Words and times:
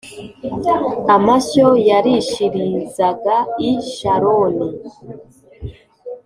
amashyo 1.15 1.67
yarishirizaga 1.89 3.35
i 3.69 3.71
Sharoni 3.91 4.69